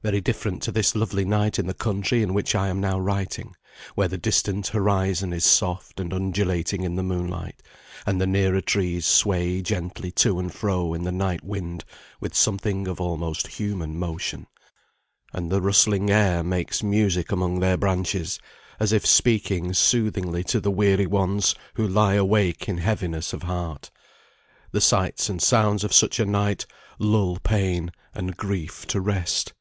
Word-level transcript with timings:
Very 0.00 0.20
different 0.20 0.62
to 0.62 0.70
this 0.70 0.94
lovely 0.94 1.24
night 1.24 1.58
in 1.58 1.66
the 1.66 1.74
country 1.74 2.22
in 2.22 2.32
which 2.32 2.54
I 2.54 2.68
am 2.68 2.80
now 2.80 3.00
writing, 3.00 3.56
where 3.96 4.06
the 4.06 4.16
distant 4.16 4.68
horizon 4.68 5.32
is 5.32 5.44
soft 5.44 5.98
and 5.98 6.14
undulating 6.14 6.84
in 6.84 6.94
the 6.94 7.02
moonlight, 7.02 7.60
and 8.06 8.20
the 8.20 8.26
nearer 8.26 8.60
trees 8.60 9.06
sway 9.06 9.60
gently 9.60 10.12
to 10.12 10.38
and 10.38 10.54
fro 10.54 10.94
in 10.94 11.02
the 11.02 11.10
night 11.10 11.42
wind 11.42 11.84
with 12.20 12.36
something 12.36 12.86
of 12.86 13.00
almost 13.00 13.48
human 13.48 13.98
motion; 13.98 14.46
and 15.32 15.50
the 15.50 15.60
rustling 15.60 16.10
air 16.10 16.44
makes 16.44 16.80
music 16.80 17.32
among 17.32 17.58
their 17.58 17.76
branches, 17.76 18.38
as 18.78 18.92
if 18.92 19.04
speaking 19.04 19.74
soothingly 19.74 20.44
to 20.44 20.60
the 20.60 20.70
weary 20.70 21.06
ones 21.08 21.56
who 21.74 21.84
lie 21.84 22.14
awake 22.14 22.68
in 22.68 22.78
heaviness 22.78 23.32
of 23.32 23.42
heart. 23.42 23.90
The 24.70 24.80
sights 24.80 25.28
and 25.28 25.42
sounds 25.42 25.82
of 25.82 25.92
such 25.92 26.20
a 26.20 26.24
night 26.24 26.66
lull 27.00 27.38
pain 27.42 27.90
and 28.14 28.36
grief 28.36 28.86
to 28.86 29.00
rest. 29.00 29.54